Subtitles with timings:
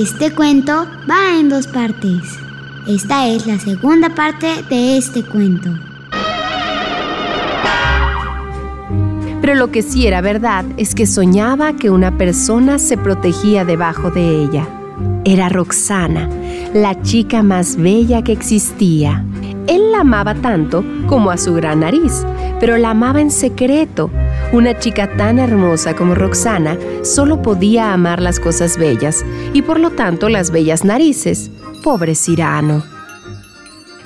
[0.00, 2.22] Este cuento va en dos partes.
[2.86, 5.70] Esta es la segunda parte de este cuento.
[9.40, 14.12] Pero lo que sí era verdad es que soñaba que una persona se protegía debajo
[14.12, 14.68] de ella.
[15.24, 16.30] Era Roxana,
[16.72, 19.24] la chica más bella que existía.
[19.66, 22.24] Él la amaba tanto como a su gran nariz,
[22.60, 24.12] pero la amaba en secreto
[24.52, 29.90] una chica tan hermosa como Roxana solo podía amar las cosas bellas y por lo
[29.90, 31.50] tanto las bellas narices.
[31.82, 32.82] Pobre Cirano.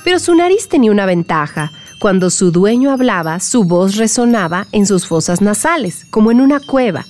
[0.04, 1.70] Pero su nariz tenía una ventaja.
[2.00, 7.06] Cuando su dueño hablaba, su voz resonaba en sus fosas nasales, como en una cueva.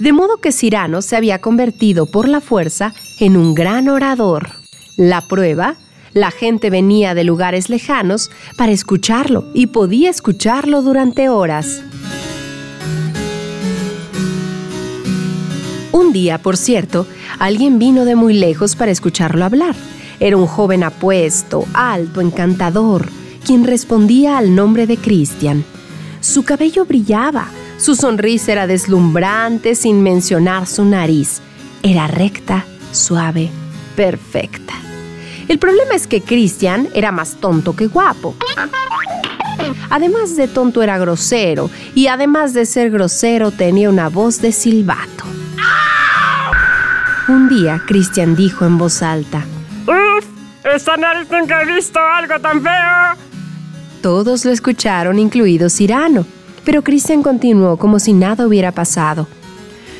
[0.00, 4.50] De modo que Cirano se había convertido por la fuerza en un gran orador.
[4.96, 5.76] La prueba,
[6.12, 11.82] la gente venía de lugares lejanos para escucharlo y podía escucharlo durante horas.
[16.12, 17.06] Un día, por cierto,
[17.38, 19.74] alguien vino de muy lejos para escucharlo hablar.
[20.20, 23.08] Era un joven apuesto, alto, encantador,
[23.46, 25.64] quien respondía al nombre de Christian.
[26.20, 27.46] Su cabello brillaba,
[27.78, 31.40] su sonrisa era deslumbrante sin mencionar su nariz.
[31.82, 33.48] Era recta, suave,
[33.96, 34.74] perfecta.
[35.48, 38.34] El problema es que Christian era más tonto que guapo.
[39.88, 45.31] Además de tonto era grosero y además de ser grosero tenía una voz de silbato.
[47.28, 49.44] Un día, Christian dijo en voz alta:
[49.86, 50.24] ¡Uf!
[50.64, 53.16] ¡Esta nariz nunca he visto algo tan feo!
[54.02, 56.26] Todos lo escucharon, incluido Cirano,
[56.64, 59.28] pero Christian continuó como si nada hubiera pasado.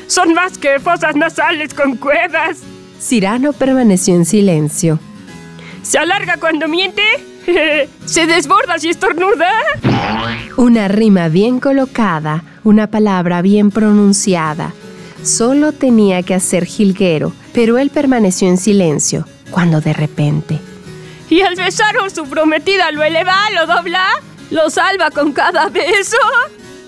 [0.07, 2.59] ¡Son más que fosas nasales con cuevas!
[2.99, 4.99] Cirano permaneció en silencio.
[5.81, 7.03] ¿Se alarga cuando miente?
[8.05, 9.49] ¿Se desborda si estornuda?
[10.57, 14.73] Una rima bien colocada, una palabra bien pronunciada
[15.23, 20.59] Solo tenía que hacer jilguero, pero él permaneció en silencio, cuando de repente...
[21.29, 24.05] ¿Y al besar a su prometida lo eleva, lo dobla,
[24.51, 26.17] lo salva con cada beso?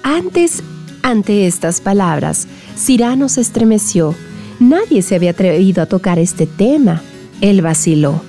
[0.03, 0.61] Antes,
[1.01, 2.47] ante estas palabras,
[2.77, 4.13] Cirano se estremeció.
[4.59, 7.01] Nadie se había atrevido a tocar este tema.
[7.41, 8.21] Él vaciló.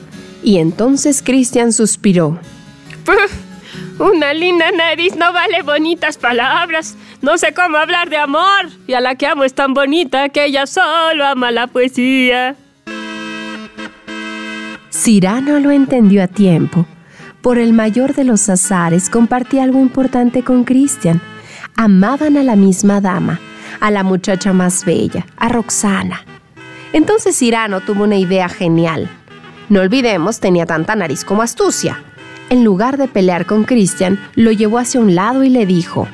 [0.43, 2.39] Y entonces Cristian suspiró.
[3.99, 6.97] Una linda nariz no vale bonitas palabras.
[7.27, 8.71] No sé cómo hablar de amor.
[8.87, 12.55] Y a la que amo es tan bonita que ella solo ama la poesía.
[14.91, 16.87] Cirano lo entendió a tiempo.
[17.43, 21.21] Por el mayor de los azares compartía algo importante con Cristian.
[21.75, 23.41] Amaban a la misma dama,
[23.81, 26.25] a la muchacha más bella, a Roxana.
[26.93, 29.11] Entonces Cirano tuvo una idea genial.
[29.69, 32.05] No olvidemos, tenía tanta nariz como astucia
[32.49, 36.07] en lugar de pelear con Christian, lo llevó hacia un lado y le dijo,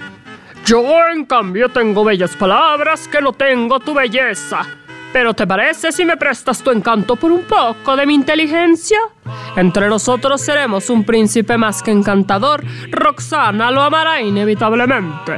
[0.72, 0.82] Yo
[1.14, 4.62] en cambio tengo bellas palabras que no tengo tu belleza.
[5.12, 8.98] Pero ¿te parece si me prestas tu encanto por un poco de mi inteligencia?
[9.54, 12.64] Entre nosotros seremos un príncipe más que encantador.
[12.90, 15.36] Roxana lo amará inevitablemente.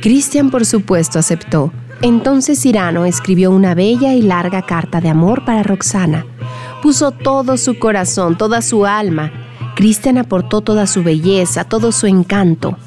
[0.00, 1.70] Christian por supuesto aceptó.
[2.00, 6.24] Entonces Cirano escribió una bella y larga carta de amor para Roxana.
[6.80, 9.30] Puso todo su corazón, toda su alma
[9.74, 12.78] Cristian aportó toda su belleza, todo su encanto.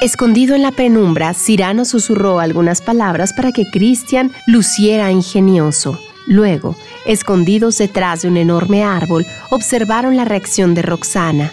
[0.00, 5.98] Escondido en la penumbra, Cirano susurró algunas palabras para que Cristian luciera ingenioso.
[6.26, 11.52] Luego, escondidos detrás de un enorme árbol, observaron la reacción de Roxana.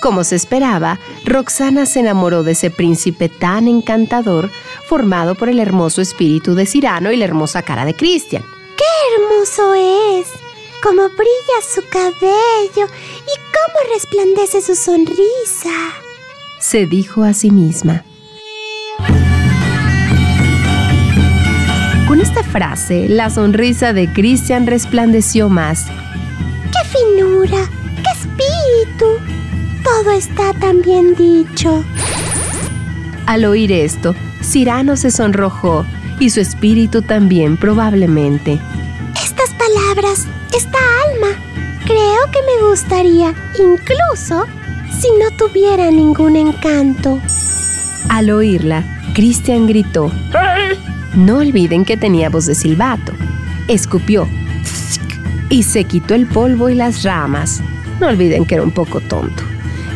[0.00, 4.50] Como se esperaba, Roxana se enamoró de ese príncipe tan encantador,
[4.86, 8.44] formado por el hermoso espíritu de Cirano y la hermosa cara de Cristian.
[8.76, 8.84] ¡Qué
[9.16, 10.28] hermoso es!
[10.82, 15.70] cómo brilla su cabello y cómo resplandece su sonrisa.
[16.62, 18.04] Se dijo a sí misma.
[22.06, 25.86] Con esta frase, la sonrisa de Christian resplandeció más.
[26.70, 27.68] ¡Qué finura!
[27.96, 29.06] ¡Qué espíritu!
[29.82, 31.84] Todo está tan bien dicho.
[33.26, 35.84] Al oír esto, Cirano se sonrojó
[36.20, 38.60] y su espíritu también probablemente.
[39.20, 40.78] Estas palabras esta
[41.10, 41.36] alma.
[41.84, 44.46] Creo que me gustaría, incluso
[45.02, 47.20] si no tuviera ningún encanto.
[48.08, 48.84] Al oírla,
[49.14, 50.12] Christian gritó.
[50.32, 50.78] ¡Hey!
[51.16, 53.12] No olviden que tenía voz de silbato.
[53.66, 54.28] Escupió
[55.50, 57.60] y se quitó el polvo y las ramas.
[57.98, 59.42] No olviden que era un poco tonto.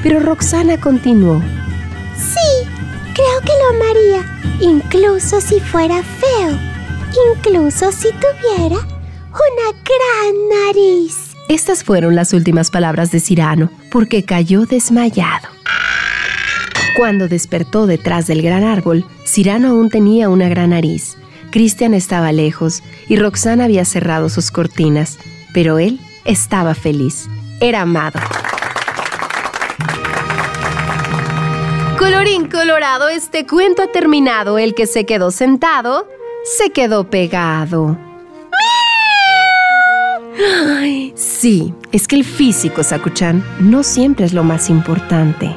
[0.03, 1.41] Pero Roxana continuó.
[2.17, 2.69] Sí,
[3.14, 6.59] creo que lo amaría, incluso si fuera feo,
[7.37, 11.37] incluso si tuviera una gran nariz.
[11.49, 15.48] Estas fueron las últimas palabras de Cirano, porque cayó desmayado.
[16.98, 21.16] Cuando despertó detrás del gran árbol, Cirano aún tenía una gran nariz.
[21.50, 25.19] Cristian estaba lejos y Roxana había cerrado sus cortinas,
[25.54, 27.26] pero él estaba feliz.
[27.58, 28.20] Era amado.
[31.99, 34.58] Colorín colorado, este cuento ha terminado.
[34.58, 36.06] El que se quedó sentado,
[36.58, 38.06] se quedó pegado.
[41.15, 45.55] Sí, es que el físico, Sakuchan, no siempre es lo más importante.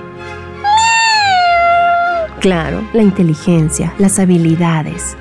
[2.39, 5.17] Claro, la inteligencia, las habilidades,